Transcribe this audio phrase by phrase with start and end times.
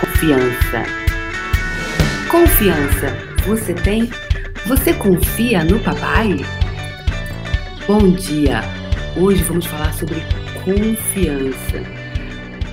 [0.00, 0.84] Confiança.
[2.30, 3.16] Confiança.
[3.46, 4.10] Você tem?
[4.66, 6.36] Você confia no papai?
[7.86, 8.60] Bom dia.
[9.16, 10.16] Hoje vamos falar sobre
[10.64, 11.82] confiança.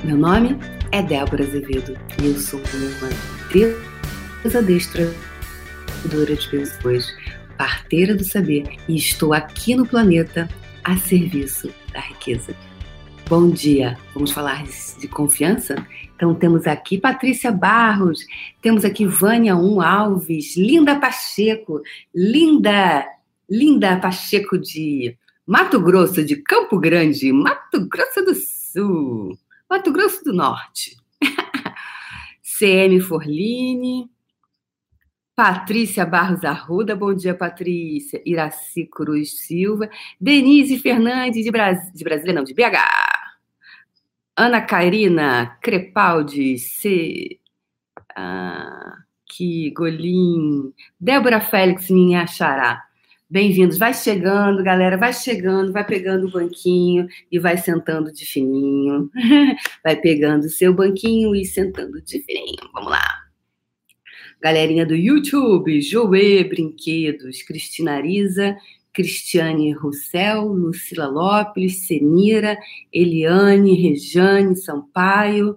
[0.04, 0.60] Meu nome
[0.92, 7.16] é Débora Azevedo e eu sou uma desestradora de pessoas,
[7.58, 10.50] parteira do saber e estou aqui no planeta
[10.84, 12.54] a serviço da riqueza.
[13.30, 14.64] Bom dia, vamos falar
[15.00, 15.76] de confiança?
[16.16, 18.26] Então temos aqui Patrícia Barros,
[18.62, 21.82] temos aqui Vânia Um Alves, Linda Pacheco,
[22.14, 23.08] Linda,
[23.50, 25.18] Linda Pacheco de
[25.48, 29.38] Mato Grosso, de Campo Grande, Mato Grosso do Sul,
[29.70, 30.98] Mato Grosso do Norte.
[32.44, 34.10] CM Forline,
[35.36, 38.22] Patrícia Barros Arruda, bom dia, Patrícia.
[38.24, 39.90] Iraci Cruz Silva.
[40.22, 41.92] Denise Fernandes, de, Bras...
[41.92, 42.78] de Brasília, não, de BH.
[44.38, 47.40] Ana Carina Crepaldi, C.
[48.16, 50.72] Ah, que Golim.
[51.00, 52.84] Débora Félix, minha xará.
[53.28, 53.80] Bem-vindos.
[53.80, 59.10] Vai chegando, galera, vai chegando, vai pegando o banquinho e vai sentando de fininho.
[59.84, 62.70] vai pegando o seu banquinho e sentando de fininho.
[62.72, 63.23] Vamos lá.
[64.44, 68.58] Galerinha do YouTube, Joê Brinquedos, Cristina Arisa,
[68.92, 72.58] Cristiane Roussel, Lucila Lopes, Senira,
[72.92, 75.56] Eliane, Rejane Sampaio,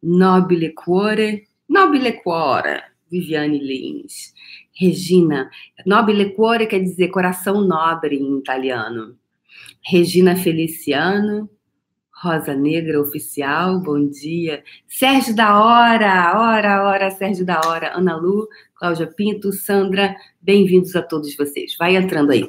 [0.00, 4.32] Nobile Cuore, Nobile Cuore, Viviane Lins,
[4.72, 5.50] Regina,
[5.84, 9.18] Nobile Cuore quer dizer coração nobre em italiano.
[9.84, 11.50] Regina Feliciano,
[12.22, 14.62] Rosa Negra Oficial, bom dia.
[14.86, 17.98] Sérgio da Hora, hora, hora, Sérgio da Hora.
[17.98, 21.74] Ana Lu, Cláudia Pinto, Sandra, bem-vindos a todos vocês.
[21.76, 22.48] Vai entrando aí.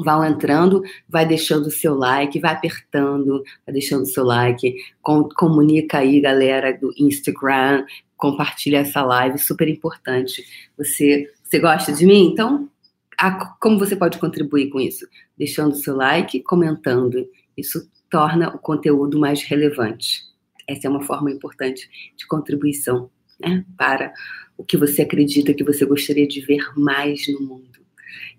[0.00, 5.28] Vão entrando, vai deixando o seu like, vai apertando, vai deixando o seu like, com,
[5.28, 10.44] comunica aí, galera do Instagram, compartilha essa live, super importante.
[10.76, 12.32] Você, você gosta de mim?
[12.32, 12.68] Então,
[13.16, 15.06] a, como você pode contribuir com isso?
[15.38, 17.24] Deixando o seu like, comentando.
[17.56, 20.22] Isso torna o conteúdo mais relevante.
[20.66, 23.10] Essa é uma forma importante de contribuição
[23.40, 24.12] né, para
[24.56, 27.78] o que você acredita que você gostaria de ver mais no mundo.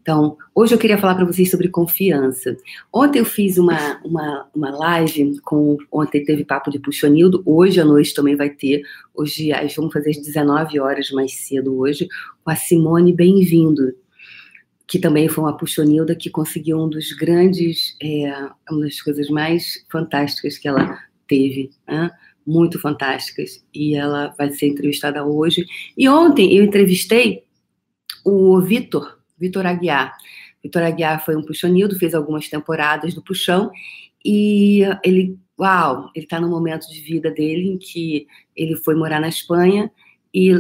[0.02, 2.58] Então, hoje eu queria falar para vocês sobre confiança.
[2.92, 5.78] Ontem eu fiz uma, uma, uma live com.
[5.92, 8.82] Ontem teve papo de Puxonildo, hoje à noite também vai ter.
[9.14, 12.08] Hoje, vamos fazer às 19 horas mais cedo hoje,
[12.44, 13.94] com a Simone Bem-vindo
[14.90, 18.34] que também foi uma puxonilda que conseguiu um dos grandes, é,
[18.72, 22.10] uma das coisas mais fantásticas que ela teve, né?
[22.46, 25.64] muito fantásticas, e ela vai ser entrevistada hoje.
[25.96, 27.44] E ontem eu entrevistei
[28.26, 30.18] o Vitor, Vitor Aguiar.
[30.64, 33.70] Vitor Aguiar foi um puxonildo, fez algumas temporadas do puxão,
[34.26, 39.22] e ele, uau, ele está no momento de vida dele em que ele foi morar
[39.22, 39.92] na Espanha,
[40.34, 40.52] e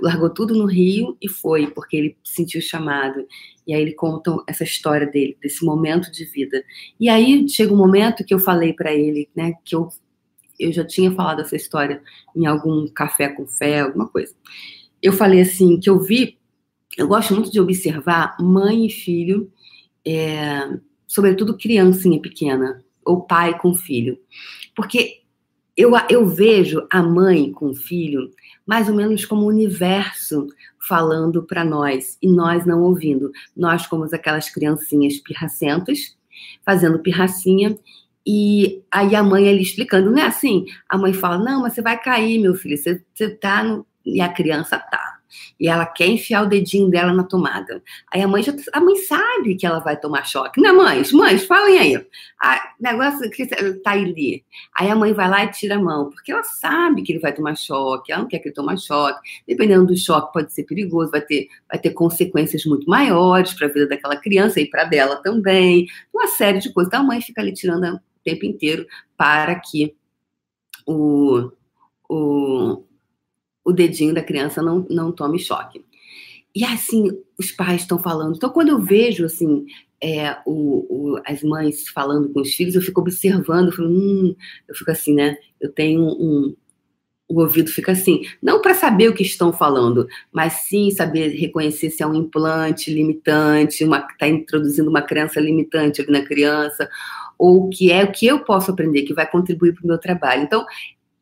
[0.00, 3.26] largou tudo no Rio e foi, porque ele sentiu chamado.
[3.68, 6.64] E aí ele conta essa história dele, desse momento de vida.
[6.98, 9.90] E aí chega um momento que eu falei para ele, né, que eu,
[10.58, 12.02] eu já tinha falado essa história
[12.34, 14.34] em algum café com fé, alguma coisa.
[15.02, 16.38] Eu falei assim, que eu vi,
[16.96, 19.52] eu gosto muito de observar mãe e filho,
[20.02, 20.66] é,
[21.06, 24.18] sobretudo criancinha pequena, ou pai com filho.
[24.74, 25.20] Porque
[25.78, 28.30] eu, eu vejo a mãe com o filho
[28.66, 30.48] mais ou menos como o universo
[30.86, 33.32] falando para nós e nós não ouvindo.
[33.56, 36.16] Nós, como aquelas criancinhas pirracentas,
[36.66, 37.78] fazendo pirracinha,
[38.26, 40.66] e aí a mãe ali explicando, não é assim?
[40.86, 43.86] A mãe fala: Não, mas você vai cair, meu filho, você, você tá no.
[44.04, 45.07] E a criança tá
[45.58, 47.82] e ela quer enfiar o dedinho dela na tomada.
[48.12, 50.60] Aí a mãe já, a mãe sabe que ela vai tomar choque.
[50.60, 51.12] Né, mães?
[51.12, 52.06] Mães, falem aí.
[52.40, 53.46] A negócio que
[53.82, 54.44] tá ali.
[54.74, 57.32] Aí a mãe vai lá e tira a mão, porque ela sabe que ele vai
[57.32, 59.20] tomar choque, ela não quer que ele tome choque.
[59.46, 63.70] Dependendo do choque, pode ser perigoso, vai ter, vai ter consequências muito maiores para a
[63.70, 65.86] vida daquela criança e para dela também.
[66.12, 66.88] Uma série de coisas.
[66.88, 68.86] Então a mãe fica ali tirando o tempo inteiro
[69.16, 69.94] para que
[70.86, 71.50] o,
[72.08, 72.84] o,
[73.68, 75.84] o dedinho da criança não, não tome choque.
[76.54, 78.36] E assim, os pais estão falando.
[78.36, 79.66] Então, quando eu vejo assim,
[80.02, 84.34] é, o, o, as mães falando com os filhos, eu fico observando, eu, hum,
[84.66, 85.36] eu fico assim, né?
[85.60, 86.56] Eu tenho um,
[87.28, 91.90] o ouvido fica assim, não para saber o que estão falando, mas sim saber reconhecer
[91.90, 96.88] se é um implante limitante, uma está introduzindo uma crença limitante ali na criança,
[97.38, 99.98] ou o que é o que eu posso aprender que vai contribuir para o meu
[99.98, 100.42] trabalho.
[100.42, 100.64] Então,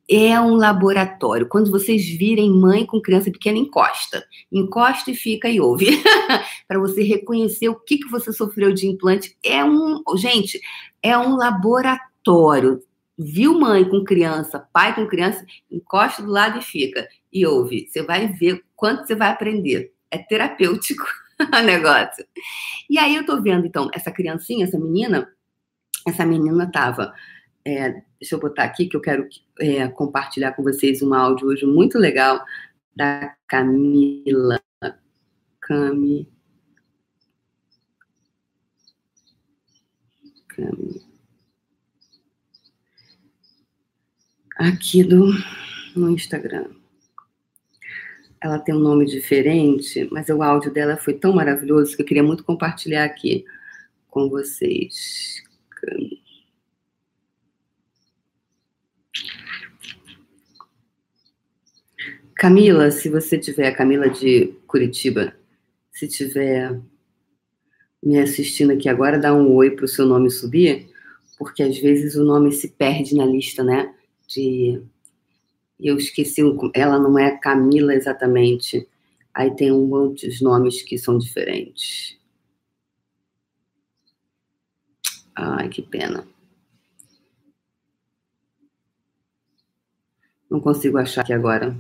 [0.09, 1.49] é um laboratório.
[1.49, 4.25] Quando vocês virem mãe com criança pequena, encosta.
[4.51, 5.87] Encosta e fica e ouve.
[6.69, 9.37] para você reconhecer o que, que você sofreu de implante.
[9.43, 10.03] É um.
[10.17, 10.61] Gente,
[11.03, 12.83] é um laboratório.
[13.19, 17.09] viu mãe com criança, pai com criança, encosta do lado e fica.
[17.33, 17.89] E ouve.
[17.89, 19.93] Você vai ver quanto você vai aprender.
[20.11, 21.05] É terapêutico
[21.53, 22.25] o negócio.
[22.89, 25.29] E aí eu tô vendo, então, essa criancinha, essa menina,
[26.07, 27.13] essa menina tava.
[27.67, 29.29] É, deixa eu botar aqui que eu quero
[29.59, 32.45] é, compartilhar com vocês um áudio hoje muito legal
[32.95, 34.63] da Camila.
[35.61, 36.31] Cami.
[40.47, 41.03] Cami.
[44.57, 45.33] Aqui do,
[45.97, 46.71] no Instagram.
[48.41, 52.23] Ela tem um nome diferente, mas o áudio dela foi tão maravilhoso que eu queria
[52.23, 53.45] muito compartilhar aqui
[54.09, 55.45] com vocês.
[62.37, 65.35] Camila, se você tiver, Camila de Curitiba,
[65.91, 66.79] se tiver
[68.03, 70.91] me assistindo aqui agora, dá um oi para o seu nome subir,
[71.39, 73.95] porque às vezes o nome se perde na lista, né?
[74.29, 74.83] De
[75.81, 76.43] eu esqueci,
[76.75, 78.87] ela não é Camila exatamente.
[79.33, 82.19] Aí tem um monte de nomes que são diferentes.
[85.35, 86.29] Ai, que pena.
[90.51, 91.75] Não consigo achar aqui agora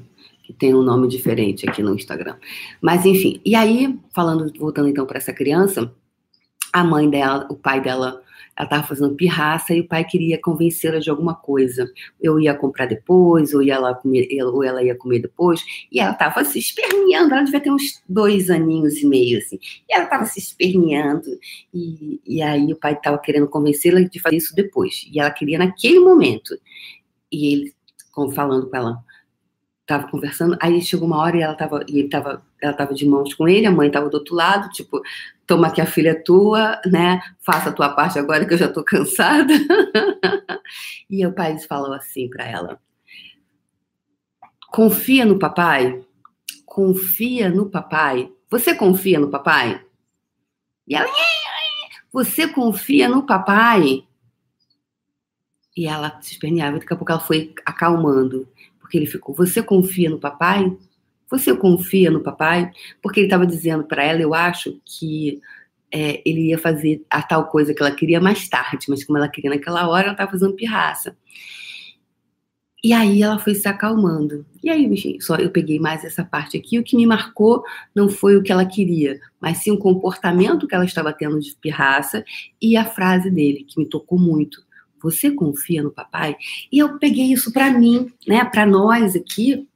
[0.46, 2.36] que tem um nome diferente aqui no Instagram.
[2.80, 5.92] Mas enfim, e aí, falando, voltando então para essa criança,
[6.72, 8.22] a mãe dela, o pai dela,
[8.56, 11.90] ela estava fazendo pirraça e o pai queria convencê-la de alguma coisa.
[12.22, 16.12] Eu ia comprar depois, ou, ia lá comer, ou ela ia comer depois, e ela
[16.12, 19.58] estava se esperneando, ela devia ter uns dois aninhos e meio, assim,
[19.88, 21.26] e ela estava se esperneando,
[21.74, 25.58] e, e aí o pai estava querendo convencê-la de fazer isso depois, e ela queria
[25.58, 26.56] naquele momento.
[27.32, 27.76] E ele
[28.34, 29.04] falando com ela,
[29.86, 33.06] tava conversando, aí chegou uma hora e ela tava, e ele tava, ela tava de
[33.06, 35.00] mãos com ele, a mãe tava do outro lado, tipo,
[35.46, 37.20] toma que a filha é tua, né?
[37.40, 39.52] Faça a tua parte agora que eu já tô cansada.
[41.08, 42.80] e o pai falou assim para ela:
[44.72, 46.04] Confia no papai?
[46.64, 48.30] Confia no papai?
[48.50, 49.80] Você confia no papai?
[50.86, 51.08] E ela:
[52.12, 54.04] Você confia no papai?
[55.76, 58.48] E ela se esperneava, daqui a pouco ela foi acalmando.
[58.86, 60.72] Porque ele ficou: Você confia no papai?
[61.28, 62.70] Você confia no papai?
[63.02, 65.40] Porque ele estava dizendo para ela, eu acho que
[65.92, 69.28] é, ele ia fazer a tal coisa que ela queria mais tarde, mas como ela
[69.28, 71.16] queria naquela hora, ela estava fazendo pirraça.
[72.84, 74.46] E aí ela foi se acalmando.
[74.62, 76.78] E aí, só eu peguei mais essa parte aqui.
[76.78, 80.74] O que me marcou não foi o que ela queria, mas sim o comportamento que
[80.76, 82.24] ela estava tendo de pirraça
[82.62, 84.64] e a frase dele, que me tocou muito.
[85.02, 86.36] Você confia no papai?
[86.70, 89.66] E eu peguei isso para mim, né, para nós aqui,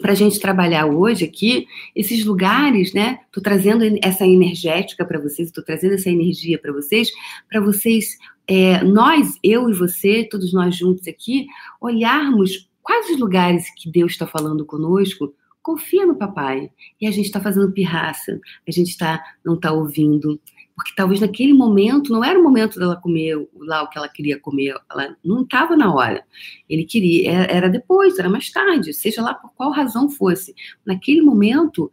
[0.00, 3.20] para a gente trabalhar hoje aqui, esses lugares, né?
[3.30, 7.10] Tô trazendo essa energética para vocês, estou trazendo essa energia para vocês,
[7.48, 8.16] para vocês,
[8.48, 11.46] é, nós, eu e você, todos nós juntos aqui,
[11.80, 15.34] olharmos quais os lugares que Deus está falando conosco.
[15.62, 16.70] Confia no papai.
[17.00, 20.40] E a gente está fazendo pirraça, a gente tá, não está ouvindo,
[20.80, 24.40] porque talvez naquele momento não era o momento dela comer lá o que ela queria
[24.40, 26.24] comer, ela não estava na hora.
[26.66, 30.54] Ele queria, era depois, era mais tarde, seja lá por qual razão fosse.
[30.86, 31.90] Naquele momento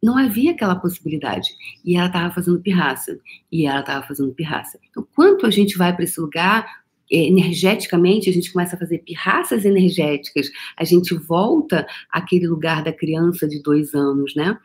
[0.00, 1.48] não havia aquela possibilidade.
[1.84, 3.18] E ela estava fazendo pirraça.
[3.50, 4.78] E ela estava fazendo pirraça.
[4.88, 6.64] Então, quanto a gente vai para esse lugar,
[7.10, 12.92] é, energeticamente, a gente começa a fazer pirraças energéticas, a gente volta àquele lugar da
[12.92, 14.56] criança de dois anos, né?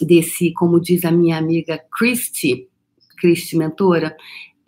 [0.00, 2.68] Desse, como diz a minha amiga Christy,
[3.16, 4.16] Cristi Mentora,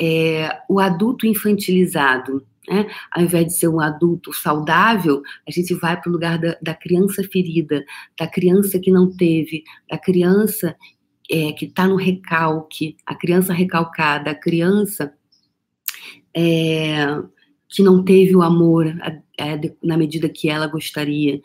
[0.00, 2.46] é, o adulto infantilizado.
[2.68, 2.86] Né?
[3.10, 6.74] Ao invés de ser um adulto saudável, a gente vai para o lugar da, da,
[6.74, 7.84] criança ferida,
[8.18, 10.76] da criança que não teve, da criança
[11.30, 15.12] é, que está no recalque, a criança recalcada, a criança
[16.34, 17.06] é,
[17.68, 18.86] que não teve o amor
[19.82, 21.40] na medida que ela gostaria.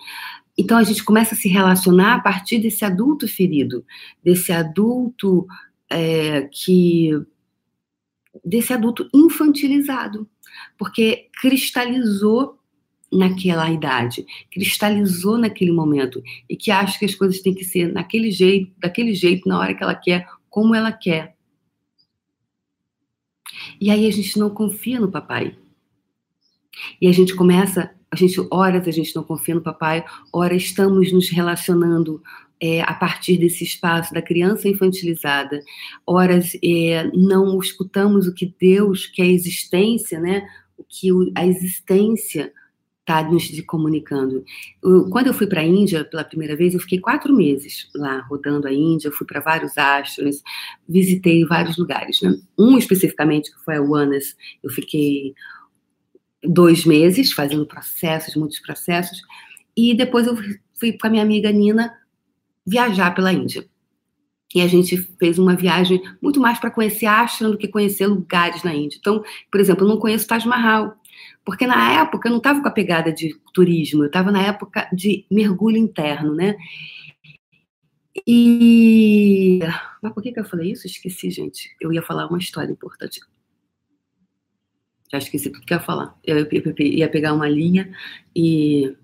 [0.57, 3.83] Então a gente começa a se relacionar a partir desse adulto ferido,
[4.23, 5.47] desse adulto
[5.93, 7.11] é, que
[8.43, 10.27] desse adulto infantilizado,
[10.77, 12.57] porque cristalizou
[13.11, 18.31] naquela idade, cristalizou naquele momento e que acha que as coisas têm que ser naquele
[18.31, 21.35] jeito, daquele jeito, na hora que ela quer, como ela quer.
[23.79, 25.55] E aí a gente não confia no papai.
[26.99, 31.11] E a gente começa, a gente horas a gente não confia no papai, horas estamos
[31.11, 32.21] nos relacionando
[32.63, 35.59] é, a partir desse espaço da criança infantilizada,
[36.07, 40.47] horas é, não escutamos o que Deus, que é a existência, né?
[40.77, 42.53] O que a existência
[43.01, 44.45] está nos comunicando.
[45.11, 48.65] quando eu fui para a Índia pela primeira vez, eu fiquei quatro meses lá rodando
[48.65, 50.41] a Índia, fui para vários astros,
[50.87, 52.21] visitei vários lugares.
[52.21, 52.33] Né?
[52.57, 55.33] Um especificamente, que foi a Uanas, eu fiquei
[56.41, 59.21] dois meses fazendo processos, muitos processos,
[59.75, 60.37] e depois eu
[60.79, 61.91] fui com a minha amiga Nina
[62.65, 63.65] viajar pela Índia.
[64.53, 68.63] E a gente fez uma viagem muito mais para conhecer Ashram do que conhecer lugares
[68.63, 68.97] na Índia.
[68.99, 70.95] Então, por exemplo, eu não conheço Taj Mahal,
[71.43, 74.87] porque na época eu não estava com a pegada de turismo, eu estava na época
[74.93, 76.55] de mergulho interno, né?
[78.27, 79.59] E.
[80.01, 80.85] Mas por que, que eu falei isso?
[80.85, 81.75] Esqueci, gente.
[81.81, 83.19] Eu ia falar uma história importante.
[85.11, 86.17] Já esqueci tudo que eu ia falar.
[86.23, 87.91] Eu ia pegar uma linha
[88.35, 88.95] e.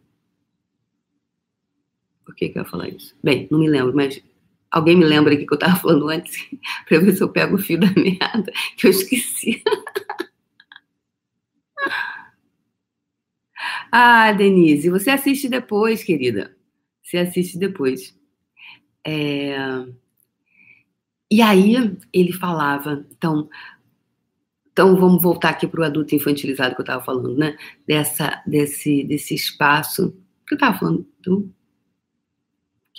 [2.29, 3.15] Por que, que eu ia falar isso?
[3.23, 4.21] Bem, não me lembro, mas
[4.69, 6.47] alguém me lembra aqui que eu estava falando antes,
[6.87, 9.63] para ver se eu pego o fio da meada, que eu esqueci.
[13.91, 16.55] ah, Denise, você assiste depois, querida.
[17.01, 18.15] Você assiste depois.
[19.03, 19.57] É...
[21.31, 23.49] E aí ele falava, então,
[24.71, 27.57] então vamos voltar aqui para o adulto infantilizado que eu estava falando, né?
[27.87, 30.15] Dessa, desse, desse espaço.
[30.47, 31.07] Que eu estava falando?
[31.21, 31.51] Do...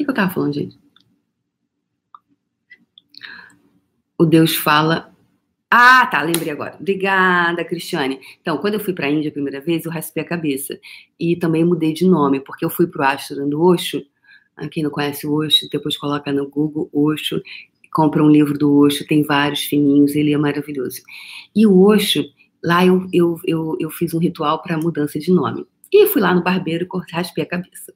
[0.00, 0.78] Que, que eu estava falando, gente?
[4.18, 5.14] O Deus fala.
[5.70, 6.76] Ah, tá, lembrei agora.
[6.80, 8.18] Obrigada, Cristiane.
[8.40, 10.80] Então, quando eu fui para a Índia a primeira vez, eu raspei a cabeça.
[11.18, 14.02] E também mudei de nome, porque eu fui para o Ashram do Osho
[14.70, 17.42] quem não conhece o Osho, depois coloca no Google Osho,
[17.94, 21.00] compra um livro do Osho, tem vários fininhos, ele é maravilhoso.
[21.56, 22.24] E o Osho,
[22.62, 25.66] lá eu, eu, eu, eu fiz um ritual para mudança de nome.
[25.90, 27.94] E fui lá no barbeiro e raspei a cabeça.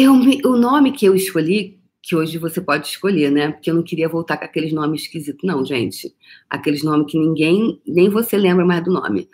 [0.00, 3.50] Eu, o nome que eu escolhi, que hoje você pode escolher, né?
[3.50, 6.14] Porque eu não queria voltar com aqueles nomes esquisitos, não, gente.
[6.48, 9.28] Aqueles nomes que ninguém, nem você lembra mais do nome.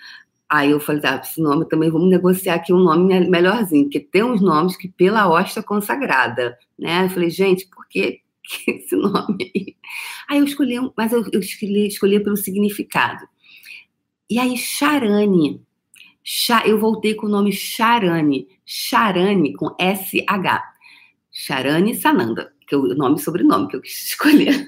[0.48, 4.22] Aí eu falei, ah, esse nome também vamos negociar aqui um nome melhorzinho, porque tem
[4.22, 7.04] uns nomes que pela hóstia consagrada, né?
[7.04, 8.20] Eu falei, gente, por que
[8.66, 9.76] esse nome aí?
[10.30, 13.28] Aí eu escolhi, mas eu, eu escolhi, escolhi pelo significado.
[14.30, 15.60] E aí, Charane,
[16.66, 20.62] eu voltei com o nome Charane, Charane com SH.
[21.30, 24.64] Charane Sananda, que é o nome e sobrenome que eu quis escolher.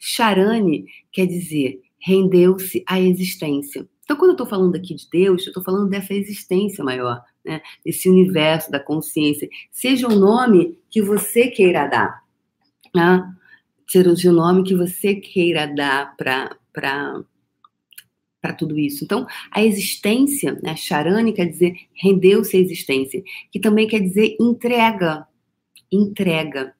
[0.00, 3.88] Charane quer dizer rendeu-se à existência.
[4.04, 7.60] Então, quando eu estou falando aqui de Deus, eu estou falando dessa existência maior, né?
[7.84, 9.48] desse universo da consciência.
[9.72, 12.22] Seja o nome que você queira dar,
[12.94, 13.28] né?
[13.88, 17.24] seja o nome que você queira dar para
[18.40, 19.04] para tudo isso.
[19.04, 25.26] Então, a existência, né, Charane quer dizer rendeu-se à existência, que também quer dizer entrega,
[25.90, 26.74] entrega.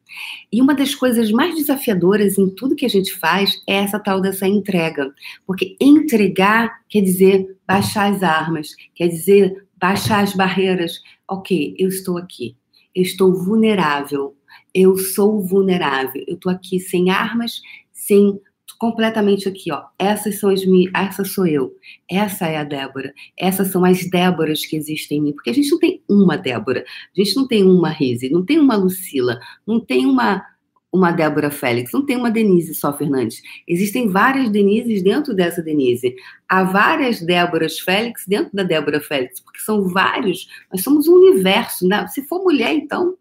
[0.52, 4.20] E uma das coisas mais desafiadoras em tudo que a gente faz é essa tal
[4.20, 5.12] dessa entrega.
[5.46, 11.00] Porque entregar quer dizer baixar as armas, quer dizer baixar as barreiras.
[11.28, 12.56] Ok, eu estou aqui,
[12.94, 14.36] eu estou vulnerável,
[14.72, 17.60] eu sou vulnerável, eu estou aqui sem armas,
[17.92, 18.40] sem
[18.78, 19.84] completamente aqui, ó.
[19.98, 21.74] Essas são as minhas, essa sou eu.
[22.10, 23.12] Essa é a Débora.
[23.38, 26.84] Essas são as Déboras que existem em mim, porque a gente não tem uma Débora,
[26.84, 30.44] a gente não tem uma Rise, não tem uma Lucila, não tem uma
[30.92, 33.42] uma Débora Félix, não tem uma Denise só Fernandes.
[33.68, 36.14] Existem várias Denises dentro dessa Denise.
[36.48, 40.48] Há várias Déboras Félix dentro da Débora Félix, porque são vários.
[40.72, 42.06] Nós somos um universo, né?
[42.08, 43.16] Se for mulher, então.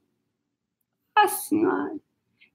[1.18, 2.05] Assim, olha.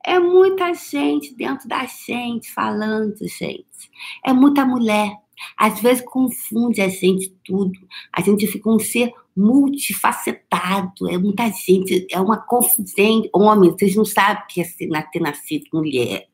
[0.05, 3.91] É muita gente dentro da gente falando, gente.
[4.25, 5.13] É muita mulher.
[5.57, 7.79] Às vezes confunde a gente tudo.
[8.13, 11.09] A gente fica um ser multifacetado.
[11.09, 12.07] É muita gente.
[12.11, 13.23] É uma confusão.
[13.33, 14.65] Homem, vocês não sabem que é
[15.03, 16.29] ter nascido mulher.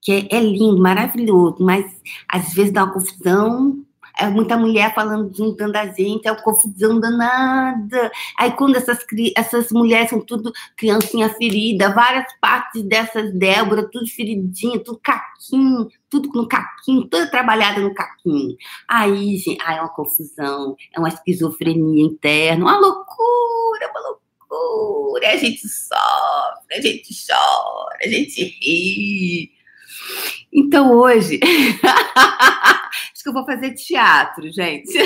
[0.00, 1.84] Que é, é lindo, maravilhoso, mas
[2.26, 3.84] às vezes dá uma confusão
[4.18, 8.10] é muita mulher falando, juntando a gente, é uma confusão danada.
[8.38, 8.98] Aí quando essas,
[9.36, 16.28] essas mulheres são tudo criancinha ferida, várias partes dessas Débora, tudo feridinha, tudo caquinho, tudo
[16.34, 18.56] no caquinho, toda trabalhada no caquinho.
[18.88, 25.30] Aí, gente, aí é uma confusão, é uma esquizofrenia interna, uma loucura, uma loucura.
[25.30, 29.59] A gente sofre, a gente chora, a gente ri.
[30.52, 31.38] Então hoje,
[33.12, 34.98] acho que eu vou fazer teatro, gente.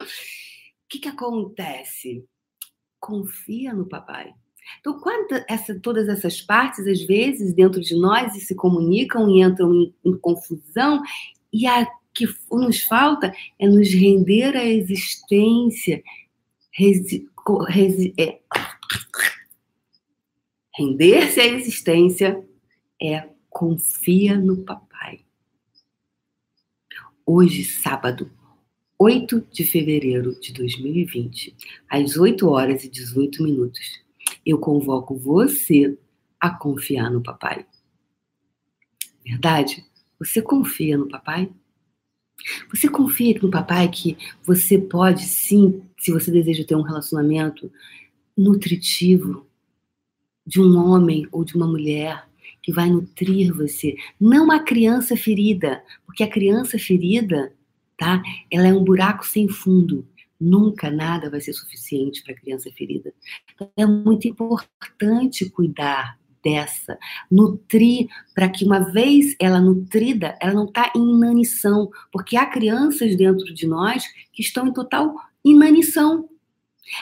[0.00, 2.24] O que, que acontece?
[3.00, 4.32] Confia no papai.
[4.80, 9.74] Então, quando essa, todas essas partes, às vezes, dentro de nós, se comunicam e entram
[9.74, 11.02] em, em confusão,
[11.52, 16.02] e a que nos falta é nos render à existência,
[16.70, 17.26] resi,
[17.68, 18.38] resi, é,
[20.74, 22.46] render-se à existência
[23.00, 25.20] é confia no papai.
[27.26, 28.30] Hoje, sábado,
[28.98, 31.54] 8 de fevereiro de 2020,
[31.88, 34.00] às 8 horas e 18 minutos,
[34.44, 35.98] eu convoco você
[36.40, 37.66] a confiar no papai.
[39.24, 39.84] Verdade?
[40.18, 41.52] Você confia no papai?
[42.70, 47.70] Você confia no papai que você pode sim, se você deseja ter um relacionamento
[48.36, 49.46] nutritivo
[50.46, 52.26] de um homem ou de uma mulher
[52.62, 57.52] que vai nutrir você, não a criança ferida, porque a criança ferida,
[57.98, 58.22] tá?
[58.50, 60.06] Ela é um buraco sem fundo.
[60.40, 63.12] Nunca nada vai ser suficiente para a criança ferida.
[63.54, 66.98] Então, é muito importante cuidar dessa,
[67.30, 73.16] nutrir para que uma vez ela nutrida, ela não está em inanição, porque há crianças
[73.16, 76.28] dentro de nós que estão em total inanição.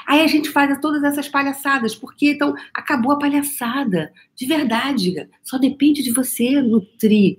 [0.06, 5.28] Aí a gente faz todas essas palhaçadas, porque então acabou a palhaçada, de verdade.
[5.42, 7.38] Só depende de você nutrir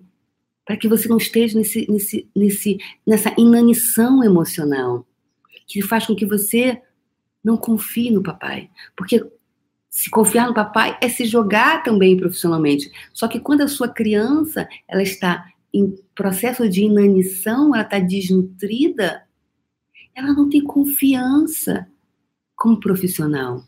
[0.65, 5.05] para que você não esteja nesse, nesse, nesse, nessa inanição emocional
[5.67, 6.81] que faz com que você
[7.43, 8.70] não confie no papai.
[8.96, 9.25] Porque
[9.89, 12.91] se confiar no papai é se jogar também profissionalmente.
[13.13, 19.24] Só que quando a sua criança ela está em processo de inanição, ela está desnutrida,
[20.13, 21.88] ela não tem confiança
[22.61, 23.63] como profissional.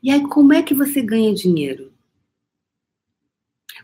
[0.00, 1.92] E aí, como é que você ganha dinheiro?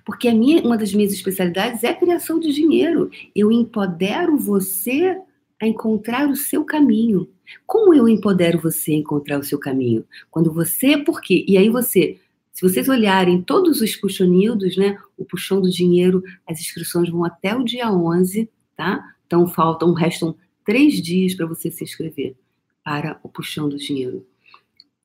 [0.06, 3.10] Porque a minha, uma das minhas especialidades é criação de dinheiro.
[3.34, 5.20] Eu empodero você
[5.60, 7.28] a encontrar o seu caminho.
[7.66, 10.04] Como eu empodero você a encontrar o seu caminho?
[10.30, 11.44] Quando você, por quê?
[11.48, 12.16] E aí você,
[12.52, 14.96] se vocês olharem todos os puxonildos, né?
[15.16, 19.16] O puxão do dinheiro, as inscrições vão até o dia 11, tá?
[19.26, 22.36] Então faltam, restam três dias para você se inscrever
[22.84, 24.26] para o puxão do dinheiro.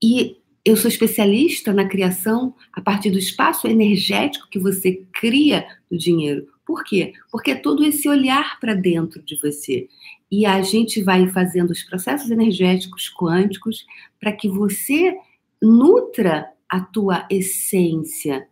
[0.04, 5.98] E eu sou especialista na criação a partir do espaço energético que você cria do
[5.98, 6.48] dinheiro.
[6.66, 7.14] Por quê?
[7.32, 9.88] Porque é todo esse olhar para dentro de você.
[10.30, 13.86] E a gente vai fazendo os processos energéticos quânticos
[14.20, 15.18] para que você
[15.62, 18.48] nutra a tua essência.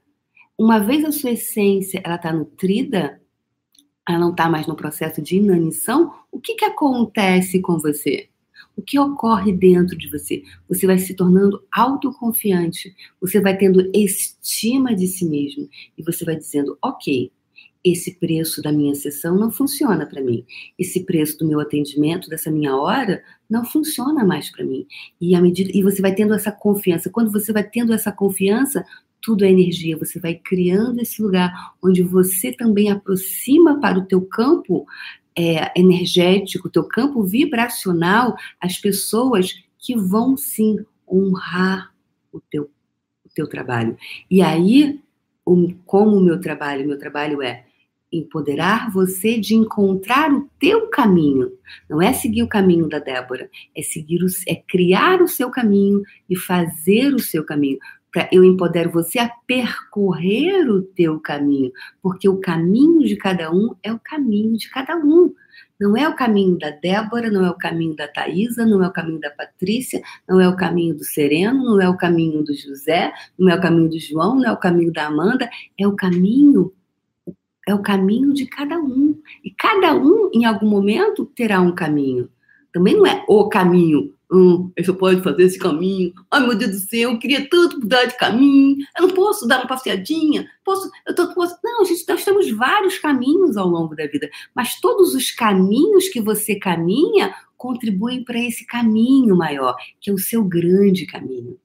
[0.58, 3.22] Uma vez a sua essência ela está nutrida,
[4.08, 8.30] ela não está mais no processo de inanição, o que, que acontece com você?
[8.78, 10.44] O que ocorre dentro de você?
[10.70, 16.36] Você vai se tornando autoconfiante, você vai tendo estima de si mesmo e você vai
[16.36, 17.32] dizendo: ok,
[17.84, 20.46] esse preço da minha sessão não funciona para mim.
[20.78, 24.86] Esse preço do meu atendimento, dessa minha hora, não funciona mais para mim.
[25.20, 27.10] E à medida e você vai tendo essa confiança.
[27.10, 28.86] Quando você vai tendo essa confiança,
[29.22, 29.98] tudo é energia.
[29.98, 34.86] Você vai criando esse lugar onde você também aproxima para o teu campo
[35.38, 41.94] é, energético, teu campo vibracional, as pessoas que vão sim honrar
[42.32, 42.64] o teu,
[43.24, 43.96] o teu trabalho.
[44.30, 45.00] E aí,
[45.86, 47.66] como o meu trabalho, meu trabalho é
[48.12, 51.52] empoderar você de encontrar o teu caminho.
[51.90, 56.02] Não é seguir o caminho da Débora, é seguir o, é criar o seu caminho
[56.30, 57.78] e fazer o seu caminho.
[58.32, 63.92] Eu empodero você a percorrer o teu caminho, porque o caminho de cada um é
[63.92, 65.34] o caminho de cada um.
[65.80, 68.92] Não é o caminho da Débora, não é o caminho da Thaisa, não é o
[68.92, 73.14] caminho da Patrícia, não é o caminho do Sereno, não é o caminho do José,
[73.38, 76.74] não é o caminho do João, não é o caminho da Amanda, é o caminho
[77.68, 79.20] é o caminho de cada um.
[79.44, 82.30] E cada um, em algum momento, terá um caminho.
[82.72, 84.14] Também não é o caminho.
[84.32, 86.14] Hum, só pode fazer esse caminho.
[86.30, 88.78] Ai, meu Deus do céu, eu queria tanto mudar de caminho.
[88.98, 90.50] Eu não posso dar uma passeadinha.
[90.66, 91.58] Posso, eu tô, posso...
[91.64, 94.30] Não, gente, nós temos vários caminhos ao longo da vida.
[94.54, 100.18] Mas todos os caminhos que você caminha contribuem para esse caminho maior, que é o
[100.18, 101.58] seu grande caminho.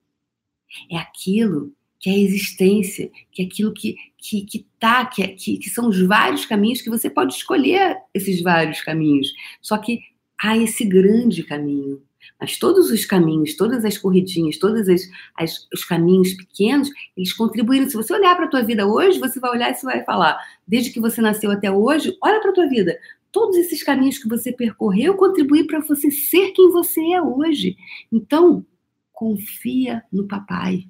[0.91, 5.29] É aquilo que é a existência, que é aquilo que que, que tá, que, é,
[5.29, 9.33] que, que são os vários caminhos que você pode escolher esses vários caminhos.
[9.61, 10.01] Só que
[10.41, 12.01] há esse grande caminho.
[12.41, 15.03] Mas todos os caminhos, todas as corridinhas, todos as,
[15.37, 17.89] as, os caminhos pequenos, eles contribuíram.
[17.89, 20.39] Se você olhar para a tua vida hoje, você vai olhar e você vai falar,
[20.67, 22.99] desde que você nasceu até hoje, olha para a tua vida.
[23.31, 27.77] Todos esses caminhos que você percorreu contribuíram para você ser quem você é hoje.
[28.11, 28.65] Então,
[29.13, 30.87] confia no papai.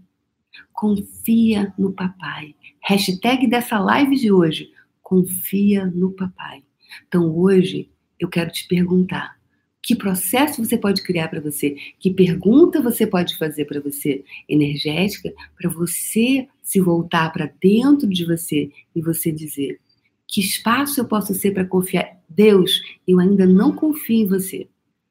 [0.72, 2.54] Confia no papai.
[2.82, 4.72] Hashtag dessa live de hoje.
[5.02, 6.64] Confia no papai.
[7.06, 9.41] Então hoje eu quero te perguntar.
[9.82, 11.76] Que processo você pode criar para você?
[11.98, 18.24] Que pergunta você pode fazer para você energética para você se voltar para dentro de
[18.24, 19.80] você e você dizer:
[20.28, 22.16] que espaço eu posso ser para confiar?
[22.28, 24.68] Deus, eu ainda não confio em você.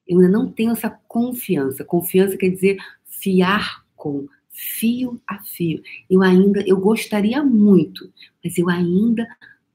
[0.08, 1.84] Eu ainda não tenho essa confiança.
[1.84, 5.82] Confiança quer dizer fiar com, fio a fio.
[6.10, 8.12] Eu ainda, eu gostaria muito,
[8.44, 9.28] mas eu ainda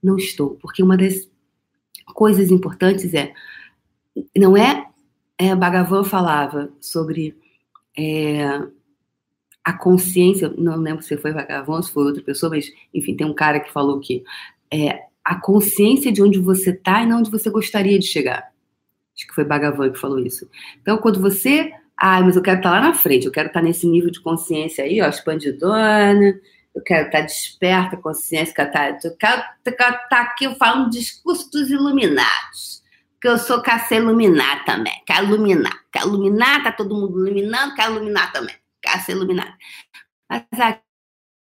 [0.03, 1.29] não estou, porque uma das
[2.15, 3.33] coisas importantes é,
[4.37, 4.87] não é,
[5.39, 7.37] é Bhagavan falava sobre
[7.99, 8.61] é,
[9.65, 13.35] a consciência, não lembro se foi Bhagavan, se foi outra pessoa, mas enfim, tem um
[13.35, 14.23] cara que falou que
[14.73, 18.53] é, a consciência de onde você está e não onde você gostaria de chegar.
[19.17, 20.49] Acho que foi Bhagavan que falou isso.
[20.81, 21.73] Então, quando você.
[21.97, 24.11] Ah, mas eu quero estar tá lá na frente, eu quero estar tá nesse nível
[24.11, 26.39] de consciência aí, ó, expandidona,
[26.75, 28.55] eu quero estar tá desperta, consciência,
[29.03, 32.76] eu quero estar aqui falando discurso dos iluminados.
[33.21, 35.03] Que eu sou iluminar também.
[35.07, 35.85] Quero iluminar.
[35.93, 38.55] Quero iluminar, tá todo mundo iluminando, quero iluminar também.
[38.83, 39.55] Quero ser iluminado.
[40.29, 40.45] Mas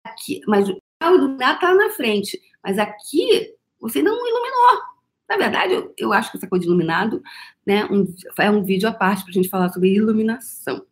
[0.06, 2.40] aqui, mas o iluminar tá na frente.
[2.64, 4.82] Mas aqui você não iluminou.
[5.30, 7.22] Na verdade, eu, eu acho que essa coisa de iluminado
[7.66, 8.06] né, um,
[8.40, 10.86] é um vídeo à parte para a gente falar sobre iluminação.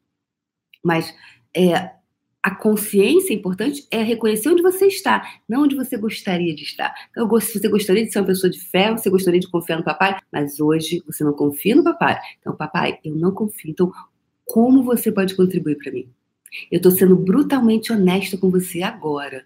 [0.84, 1.14] Mas
[1.56, 1.92] é,
[2.44, 6.94] a consciência importante é reconhecer onde você está, não onde você gostaria de estar.
[7.12, 9.84] Então, se você gostaria de ser uma pessoa de fé, você gostaria de confiar no
[9.84, 12.20] papai, mas hoje você não confia no papai.
[12.40, 13.72] Então, papai, eu não confio.
[13.72, 13.92] Então,
[14.46, 16.10] como você pode contribuir para mim?
[16.72, 19.46] Eu estou sendo brutalmente honesta com você agora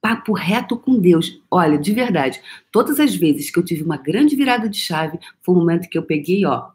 [0.00, 1.42] papo reto com Deus.
[1.50, 2.40] Olha, de verdade,
[2.72, 5.98] todas as vezes que eu tive uma grande virada de chave, foi o momento que
[5.98, 6.70] eu peguei, ó,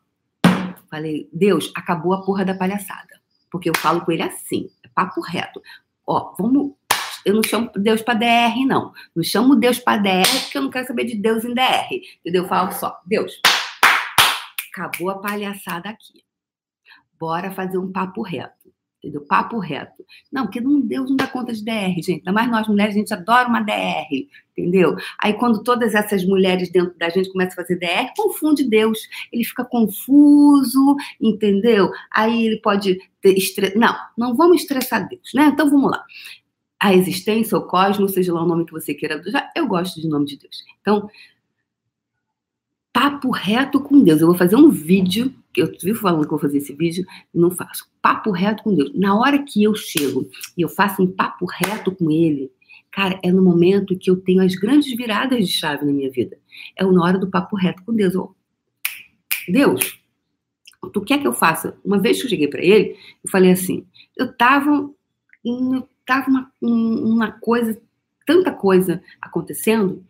[0.90, 3.20] falei, Deus, acabou a porra da palhaçada.
[3.52, 5.62] Porque eu falo com ele assim, papo reto.
[6.08, 6.74] Ó, vamos.
[7.26, 8.94] Eu não chamo Deus para DR, não.
[9.16, 11.90] Não chamo Deus para DR porque eu não quero saber de Deus em DR.
[12.20, 12.44] Entendeu?
[12.44, 13.42] Eu falo só, Deus,
[14.72, 16.24] acabou a palhaçada aqui.
[17.20, 18.75] Bora fazer um papo reto
[19.06, 19.22] entendeu?
[19.22, 20.04] Papo reto.
[20.32, 22.24] Não, porque não, Deus não dá conta de DR, gente.
[22.32, 24.96] Mais nós mulheres, a gente adora uma DR, entendeu?
[25.20, 29.00] Aí quando todas essas mulheres dentro da gente começam a fazer DR, confunde Deus.
[29.32, 31.92] Ele fica confuso, entendeu?
[32.12, 33.78] Aí ele pode ter estresse.
[33.78, 35.52] Não, não vamos estressar Deus, né?
[35.54, 36.04] Então vamos lá.
[36.80, 39.22] A existência, o cosmos, seja lá o nome que você queira,
[39.56, 40.64] eu gosto de nome de Deus.
[40.82, 41.10] Então,
[42.92, 44.22] papo reto com Deus.
[44.22, 47.90] Eu vou fazer um vídeo eu vivo falando que vou fazer esse vídeo não faço.
[48.02, 48.92] Papo reto com Deus.
[48.96, 52.52] Na hora que eu chego e eu faço um papo reto com Ele,
[52.92, 56.38] cara, é no momento que eu tenho as grandes viradas de chave na minha vida.
[56.78, 58.14] É na hora do papo reto com Deus.
[58.14, 58.36] Eu,
[59.48, 60.00] Deus,
[60.92, 61.78] tu quer que eu faça?
[61.84, 63.86] Uma vez que eu cheguei para ele, eu falei assim:
[64.18, 64.90] eu tava,
[65.44, 67.80] eu tava uma, uma coisa,
[68.26, 70.04] tanta coisa acontecendo,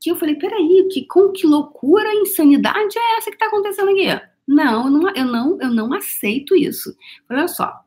[0.00, 4.37] que eu falei: peraí, que, com que loucura, insanidade é essa que tá acontecendo aqui?
[4.48, 6.96] Não, eu não, eu não, eu não aceito isso.
[7.28, 7.84] Olha só.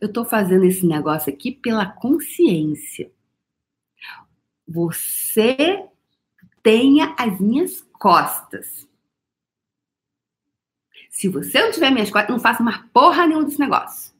[0.00, 3.12] Eu estou fazendo esse negócio aqui pela consciência.
[4.66, 5.88] Você
[6.60, 8.88] tenha as minhas costas.
[11.08, 14.12] Se você não tiver minhas costas, não faça mais porra nenhuma desse negócio.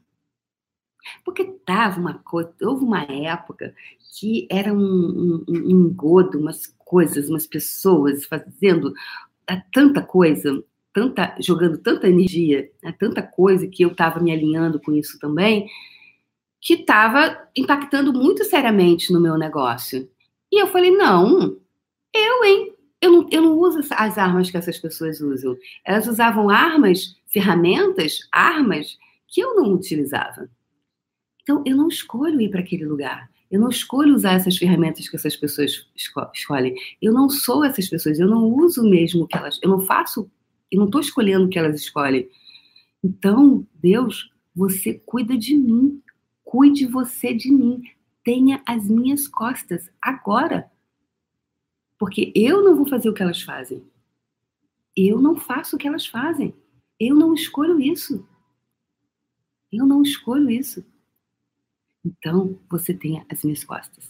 [1.25, 3.75] Porque tava uma coisa, houve uma época
[4.15, 8.95] que era um, um, um engodo, umas coisas, umas pessoas fazendo
[9.49, 14.81] é tanta coisa, tanta jogando tanta energia, é tanta coisa que eu estava me alinhando
[14.81, 15.69] com isso também,
[16.61, 20.09] que estava impactando muito seriamente no meu negócio.
[20.51, 21.57] E eu falei, não,
[22.15, 22.73] eu, hein?
[23.01, 25.57] Eu não, eu não uso as armas que essas pessoas usam.
[25.85, 28.97] Elas usavam armas, ferramentas, armas
[29.29, 30.49] que eu não utilizava.
[31.43, 33.31] Então, eu não escolho ir para aquele lugar.
[33.51, 36.75] Eu não escolho usar essas ferramentas que essas pessoas esco escolhem.
[37.01, 38.19] Eu não sou essas pessoas.
[38.19, 39.59] Eu não uso mesmo o que elas.
[39.63, 40.31] Eu não faço.
[40.71, 42.29] Eu não estou escolhendo o que elas escolhem.
[43.03, 46.03] Então, Deus, você cuida de mim.
[46.43, 47.83] Cuide você de mim.
[48.25, 50.71] Tenha as minhas costas agora.
[51.99, 53.83] Porque eu não vou fazer o que elas fazem.
[54.97, 56.55] Eu não faço o que elas fazem.
[56.99, 58.27] Eu não escolho isso.
[59.71, 60.85] Eu não escolho isso.
[62.07, 64.09] Então, você tem as minhas costas.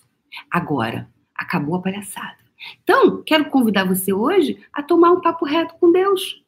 [0.50, 2.36] Agora, acabou a palhaçada.
[2.82, 6.44] Então, quero convidar você hoje a tomar um papo reto com Deus.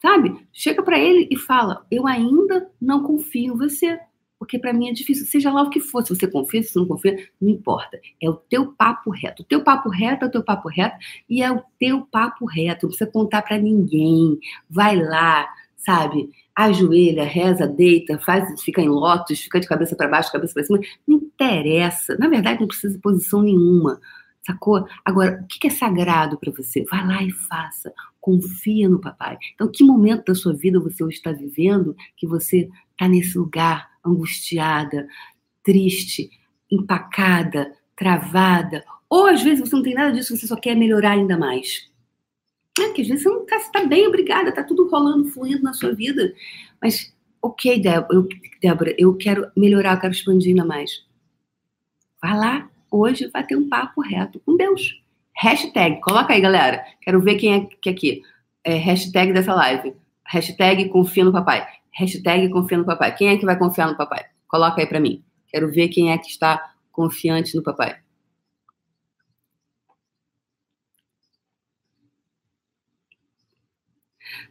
[0.00, 0.46] Sabe?
[0.52, 3.98] Chega para ele e fala: Eu ainda não confio em você.
[4.38, 6.86] Porque para mim é difícil, seja lá o que for, se você confia, se não
[6.86, 7.98] confia, não importa.
[8.22, 9.42] É o teu papo reto.
[9.42, 12.82] O teu papo reto é o teu papo reto e é o teu papo reto.
[12.84, 14.38] Não precisa contar para ninguém.
[14.68, 16.30] Vai lá, sabe?
[16.56, 20.80] Ajoelha, reza, deita, faz, fica em lótus, fica de cabeça para baixo, cabeça para cima,
[21.06, 22.16] não interessa.
[22.18, 24.00] Na verdade, não precisa de posição nenhuma,
[24.42, 24.86] sacou?
[25.04, 26.82] Agora, o que é sagrado para você?
[26.90, 27.92] Vai lá e faça.
[28.18, 29.36] Confia no papai.
[29.54, 35.06] Então, que momento da sua vida você está vivendo que você está nesse lugar angustiada,
[35.62, 36.30] triste,
[36.70, 38.82] empacada, travada?
[39.10, 41.94] Ou às vezes você não tem nada disso, você só quer melhorar ainda mais.
[42.78, 45.72] É, que às vezes você não está tá bem, obrigada, está tudo rolando, fluindo na
[45.72, 46.34] sua vida.
[46.80, 51.04] Mas, ok, Débora eu, eu quero melhorar, eu quero expandir ainda mais.
[52.20, 55.02] Vai lá, hoje vai ter um papo reto com Deus.
[55.36, 56.84] Hashtag, coloca aí, galera.
[57.00, 58.22] Quero ver quem é que é aqui.
[58.64, 59.94] É, hashtag dessa live.
[60.26, 61.66] Hashtag confia no papai.
[61.92, 63.14] Hashtag confia no papai.
[63.14, 64.24] Quem é que vai confiar no papai?
[64.48, 65.22] Coloca aí para mim.
[65.48, 67.96] Quero ver quem é que está confiante no papai.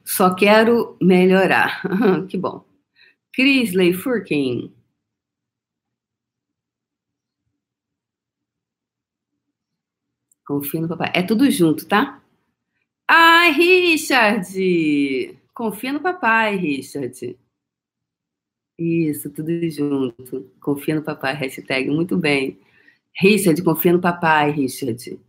[0.04, 1.82] Só quero melhorar.
[2.30, 2.66] que bom.
[3.34, 4.74] Crisley Furkin.
[10.46, 11.12] Confia no papai.
[11.14, 12.22] É tudo junto, tá?
[13.08, 15.38] Ai, Richard!
[15.54, 17.38] Confia no papai, Richard.
[18.78, 20.52] Isso, tudo junto.
[20.60, 21.90] Confia no papai, hashtag.
[21.90, 22.60] Muito bem.
[23.18, 25.20] Richard, confia no papai, Richard.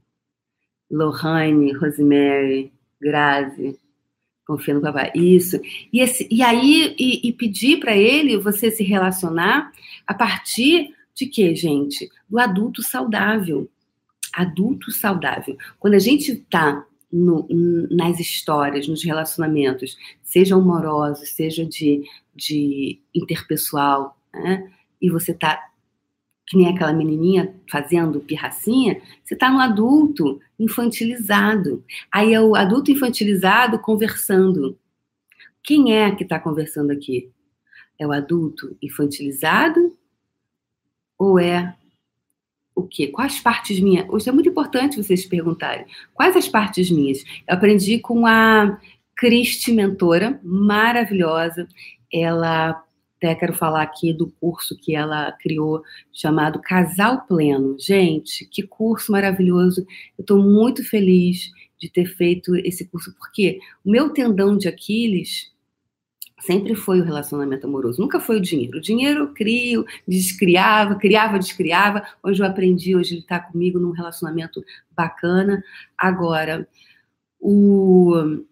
[0.91, 3.79] Lohane, Rosemary, Grazi,
[4.47, 5.11] confia no papai.
[5.15, 5.61] Isso.
[5.93, 9.73] E, esse, e aí, e, e pedir para ele você se relacionar
[10.07, 12.09] a partir de quê, gente?
[12.29, 13.69] Do adulto saudável.
[14.33, 15.57] Adulto saudável.
[15.79, 16.87] Quando a gente está
[17.91, 22.03] nas histórias, nos relacionamentos, seja amorosos, seja de,
[22.35, 24.71] de interpessoal, né?
[25.01, 25.63] e você está
[26.47, 31.85] que nem aquela menininha fazendo pirracinha, você está no adulto infantilizado.
[32.11, 34.79] Aí é o adulto infantilizado conversando.
[35.63, 37.31] Quem é que está conversando aqui?
[37.99, 39.97] É o adulto infantilizado
[41.19, 41.75] ou é
[42.75, 43.09] o quê?
[43.09, 44.07] Quais partes minhas?
[44.09, 45.87] Hoje é muito importante vocês perguntarem.
[46.15, 47.25] Quais as partes minhas?
[47.49, 48.79] Eu aprendi com a
[49.17, 51.67] Cristi, mentora maravilhosa.
[52.13, 52.86] Ela
[53.35, 57.77] quero falar aqui do curso que ela criou, chamado Casal Pleno.
[57.79, 59.87] Gente, que curso maravilhoso!
[60.19, 65.53] Eu estou muito feliz de ter feito esse curso, porque o meu tendão de Aquiles
[66.41, 68.79] sempre foi o relacionamento amoroso, nunca foi o dinheiro.
[68.79, 72.07] O dinheiro eu crio, descriava, criava, descriava.
[72.23, 74.63] Hoje eu aprendi, hoje ele está comigo num relacionamento
[74.95, 75.63] bacana.
[75.97, 76.69] Agora,
[77.41, 78.45] o,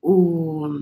[0.00, 0.80] o,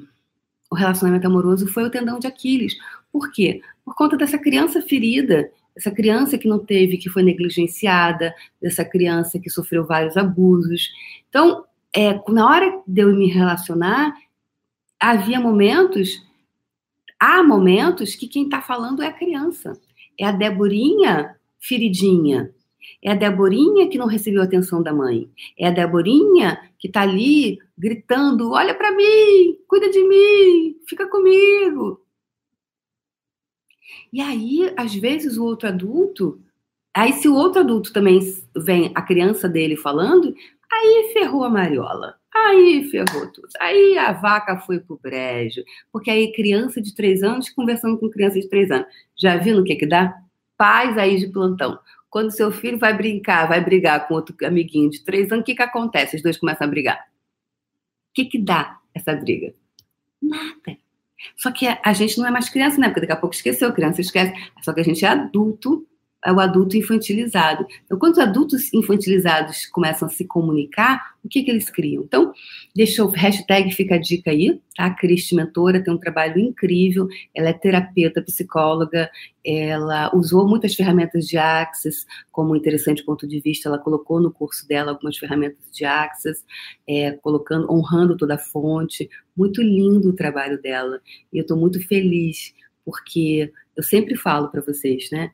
[0.70, 2.77] o relacionamento amoroso foi o tendão de Aquiles.
[3.14, 3.61] Por quê?
[3.85, 9.38] Por conta dessa criança ferida, essa criança que não teve, que foi negligenciada, dessa criança
[9.38, 10.88] que sofreu vários abusos.
[11.29, 14.12] Então, é, na hora de eu me relacionar,
[14.98, 16.09] havia momentos,
[17.20, 19.81] há momentos que quem está falando é a criança.
[20.18, 22.53] É a Deborinha feridinha.
[23.00, 25.31] É a Deborinha que não recebeu a atenção da mãe.
[25.57, 32.04] É a Deborinha que está ali gritando: olha para mim, cuida de mim, fica comigo.
[34.12, 36.40] E aí, às vezes, o outro adulto.
[36.94, 38.20] Aí, se o outro adulto também
[38.57, 40.35] vem a criança dele falando,
[40.73, 42.16] aí ferrou a mariola.
[42.35, 43.49] Aí ferrou tudo.
[43.61, 45.62] Aí a vaca foi pro brejo.
[45.92, 48.87] Porque aí, criança de três anos conversando com criança de três anos.
[49.16, 50.14] Já viu no que que dá?
[50.57, 51.79] Paz aí de plantão.
[52.11, 55.57] Quando seu filho vai brincar, vai brigar com outro amiguinho de três anos, o que
[55.57, 56.14] que acontece?
[56.14, 56.99] Os dois começam a brigar.
[58.11, 59.53] O que que dá essa briga?
[60.23, 60.84] Nada.
[61.37, 62.89] Só que a gente não é mais criança, né?
[62.89, 64.33] Porque daqui a pouco esqueceu, criança esquece.
[64.63, 65.87] Só que a gente é adulto,
[66.33, 67.67] o adulto infantilizado.
[67.85, 72.03] Então, quando os adultos infantilizados começam a se comunicar, o que, que eles criam?
[72.03, 72.33] Então,
[72.75, 74.87] deixa o hashtag, fica a dica aí, tá?
[74.87, 79.11] A Cristi Mentora tem um trabalho incrível, ela é terapeuta, psicóloga,
[79.45, 84.67] ela usou muitas ferramentas de Access, como interessante ponto de vista, ela colocou no curso
[84.67, 86.43] dela algumas ferramentas de Access,
[86.89, 91.01] é, colocando, honrando toda a fonte, muito lindo o trabalho dela,
[91.33, 95.31] e eu estou muito feliz, porque eu sempre falo para vocês, né?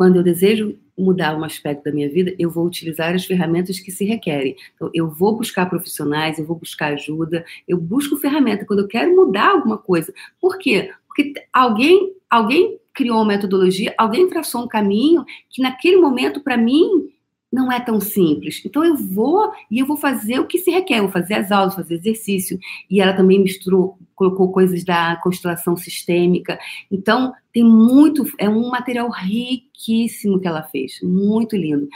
[0.00, 3.90] Quando eu desejo mudar um aspecto da minha vida, eu vou utilizar as ferramentas que
[3.90, 4.56] se requerem.
[4.74, 9.14] Então, eu vou buscar profissionais, eu vou buscar ajuda, eu busco ferramenta quando eu quero
[9.14, 10.10] mudar alguma coisa.
[10.40, 10.90] Por quê?
[11.06, 17.09] Porque alguém, alguém criou uma metodologia, alguém traçou um caminho que naquele momento, para mim,
[17.52, 18.62] não é tão simples.
[18.64, 21.74] Então eu vou e eu vou fazer o que se requer, vou fazer as aulas,
[21.74, 22.58] fazer exercício.
[22.88, 26.58] E ela também misturou, colocou coisas da constelação sistêmica.
[26.90, 31.88] Então tem muito, é um material riquíssimo que ela fez, muito lindo.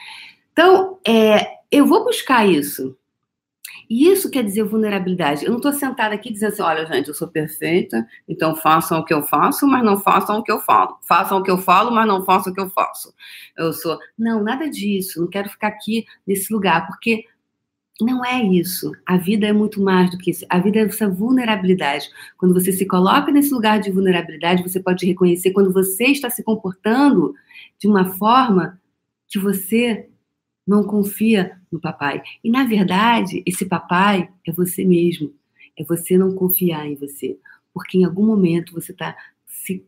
[0.53, 2.97] Então é, eu vou buscar isso.
[3.89, 5.45] E isso quer dizer vulnerabilidade.
[5.45, 9.05] Eu não estou sentada aqui dizendo assim, olha, gente, eu sou perfeita, então façam o
[9.05, 10.99] que eu faço, mas não façam o que eu falo.
[11.03, 13.15] Façam o que eu falo, mas não façam o que eu faço.
[13.57, 13.99] Eu sou.
[14.19, 15.21] Não, nada disso.
[15.21, 17.25] Não quero ficar aqui nesse lugar, porque
[18.01, 18.93] não é isso.
[19.07, 20.45] A vida é muito mais do que isso.
[20.49, 22.11] A vida é essa vulnerabilidade.
[22.37, 26.43] Quando você se coloca nesse lugar de vulnerabilidade, você pode reconhecer quando você está se
[26.43, 27.35] comportando
[27.79, 28.81] de uma forma
[29.29, 30.09] que você
[30.67, 32.23] não confia no papai.
[32.43, 35.35] E na verdade, esse papai é você mesmo.
[35.77, 37.37] É você não confiar em você,
[37.73, 39.85] porque em algum momento você está se,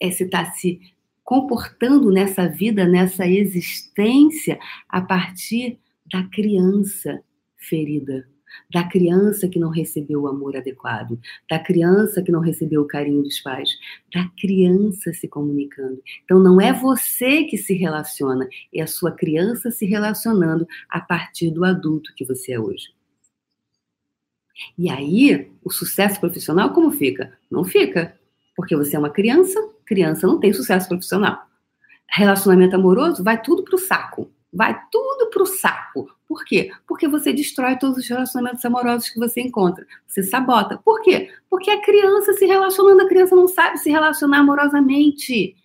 [0.00, 0.80] é, você tá se
[1.22, 5.78] comportando nessa vida, nessa existência, a partir
[6.10, 7.22] da criança
[7.56, 8.26] ferida
[8.72, 11.18] da criança que não recebeu o amor adequado,
[11.48, 13.70] da criança que não recebeu o carinho dos pais,
[14.12, 16.02] da criança se comunicando.
[16.24, 21.50] Então não é você que se relaciona, é a sua criança se relacionando a partir
[21.50, 22.88] do adulto que você é hoje.
[24.76, 27.32] E aí, o sucesso profissional como fica?
[27.50, 28.18] Não fica.
[28.56, 31.46] Porque você é uma criança, criança não tem sucesso profissional.
[32.08, 34.30] Relacionamento amoroso vai tudo pro saco.
[34.52, 36.10] Vai tudo pro saco.
[36.38, 36.70] Por quê?
[36.86, 39.84] Porque você destrói todos os relacionamentos amorosos que você encontra.
[40.06, 40.78] Você sabota.
[40.84, 41.32] Por quê?
[41.50, 45.56] Porque a criança se relacionando, a criança não sabe se relacionar amorosamente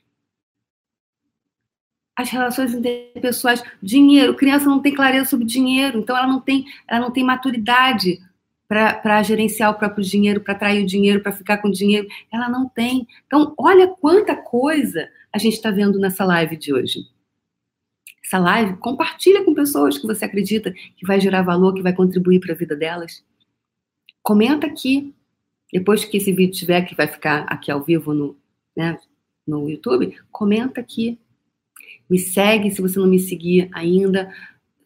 [2.15, 6.99] as relações interpessoais, dinheiro, criança não tem clareza sobre dinheiro, então ela não tem, ela
[6.99, 8.19] não tem maturidade
[8.67, 12.47] para gerenciar o próprio dinheiro, para atrair o dinheiro, para ficar com o dinheiro, ela
[12.47, 13.07] não tem.
[13.25, 16.99] Então, olha quanta coisa a gente está vendo nessa live de hoje.
[18.33, 22.39] Essa live, compartilha com pessoas que você acredita que vai gerar valor, que vai contribuir
[22.39, 23.23] para a vida delas.
[24.23, 25.13] Comenta aqui.
[25.71, 28.35] Depois que esse vídeo tiver, que vai ficar aqui ao vivo no,
[28.75, 28.97] né,
[29.45, 31.19] no YouTube, comenta aqui
[32.09, 34.31] me segue se você não me seguir ainda.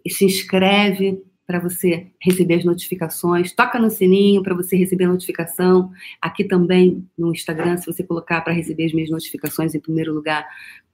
[0.07, 3.53] Se inscreve para você receber as notificações.
[3.53, 5.91] Toca no sininho para você receber a notificação.
[6.21, 10.45] Aqui também no Instagram, se você colocar para receber as minhas notificações em primeiro lugar,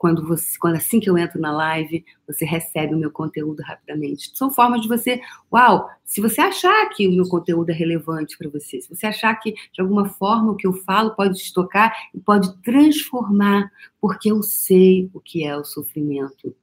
[0.04, 4.38] quando você, quando assim que eu entro na live, você recebe o meu conteúdo rapidamente.
[4.38, 8.50] São formas de você, uau, se você achar que o meu conteúdo é relevante para
[8.50, 11.94] você, se você achar que de alguma forma o que eu falo pode te tocar
[12.14, 16.54] e pode transformar, porque eu sei o que é o sofrimento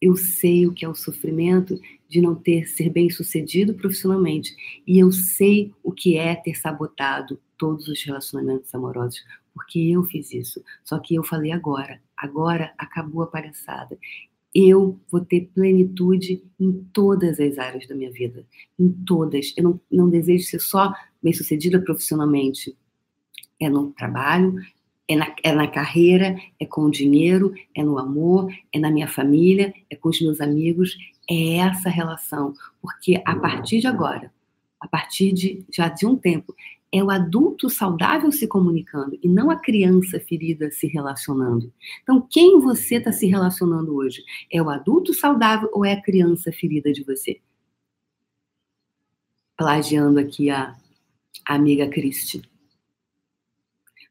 [0.00, 1.76] eu sei o que é o sofrimento
[2.08, 7.38] de não ter ser bem sucedido profissionalmente e eu sei o que é ter sabotado
[7.56, 10.62] todos os relacionamentos amorosos, porque eu fiz isso.
[10.84, 13.98] Só que eu falei agora, agora acabou a palhaçada.
[14.54, 18.46] Eu vou ter plenitude em todas as áreas da minha vida,
[18.78, 19.52] em todas.
[19.56, 22.74] Eu não, não desejo ser só bem sucedida profissionalmente.
[23.60, 24.54] É no trabalho,
[25.08, 29.08] é na, é na carreira, é com o dinheiro, é no amor, é na minha
[29.08, 30.96] família, é com os meus amigos.
[31.28, 32.54] É essa relação.
[32.80, 34.32] Porque a partir de agora,
[34.80, 36.54] a partir de já de um tempo,
[36.90, 41.72] é o adulto saudável se comunicando e não a criança ferida se relacionando.
[42.02, 44.24] Então, quem você está se relacionando hoje?
[44.50, 47.40] É o adulto saudável ou é a criança ferida de você?
[49.56, 50.74] Plagiando aqui a,
[51.46, 52.42] amiga Cristi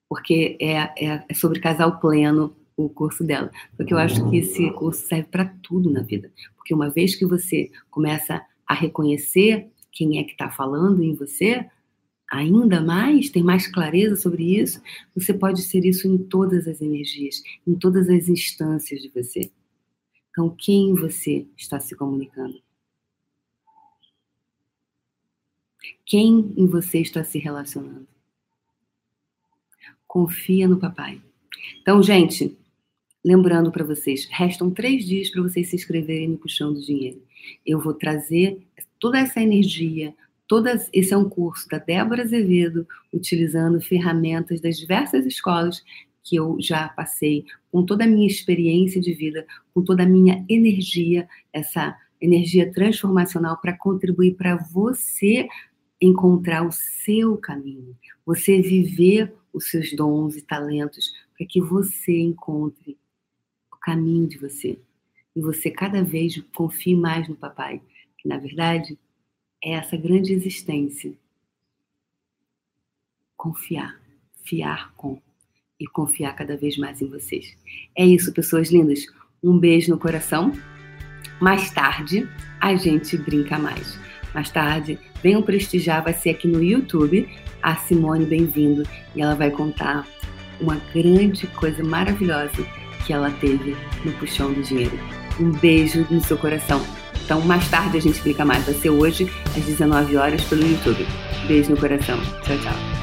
[0.09, 3.51] porque é, é, é sobre casal pleno o curso dela.
[3.75, 6.31] Porque eu acho que esse curso serve para tudo na vida.
[6.55, 11.67] Porque uma vez que você começa a reconhecer quem é que está falando em você,
[12.29, 14.79] ainda mais, tem mais clareza sobre isso,
[15.15, 19.49] você pode ser isso em todas as energias, em todas as instâncias de você.
[20.29, 22.61] Então, quem você está se comunicando?
[26.05, 28.07] Quem em você está se relacionando?
[30.05, 31.21] Confia no papai.
[31.81, 32.55] Então, gente,
[33.27, 37.21] lembrando para vocês, restam três dias para vocês se inscreverem no Puxão do Dinheiro.
[37.65, 38.65] Eu vou trazer
[38.97, 40.15] toda essa energia,
[40.47, 45.83] todas, esse é um curso da Débora Azevedo, utilizando ferramentas das diversas escolas
[46.23, 50.45] que eu já passei, com toda a minha experiência de vida, com toda a minha
[50.47, 55.49] energia, essa energia transformacional para contribuir para você
[55.99, 57.93] encontrar o seu caminho,
[58.25, 62.97] você viver os seus dons e talentos para que você encontre
[63.87, 64.77] caminho de você.
[65.33, 67.81] E você cada vez confie mais no papai,
[68.17, 68.99] que na verdade
[69.63, 71.13] é essa grande existência.
[73.37, 73.97] Confiar,
[74.43, 75.21] fiar com
[75.79, 77.57] e confiar cada vez mais em vocês.
[77.97, 79.05] É isso, pessoas lindas.
[79.41, 80.51] Um beijo no coração.
[81.39, 82.27] Mais tarde
[82.59, 83.97] a gente brinca mais.
[84.33, 87.25] Mais tarde, venham prestigiar, vai ser aqui no YouTube
[87.61, 88.83] a Simone Bem-vindo
[89.15, 90.05] e ela vai contar
[90.59, 92.65] uma grande coisa maravilhosa
[93.07, 94.99] que ela teve no Puxão do Dinheiro.
[95.39, 96.85] Um beijo no seu coração.
[97.23, 98.65] Então, mais tarde a gente explica mais.
[98.65, 101.07] Vai ser hoje, às 19 horas, pelo YouTube.
[101.47, 102.19] Beijo no coração.
[102.43, 102.96] Tchau, tchau.